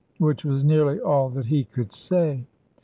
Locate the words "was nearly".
0.43-0.99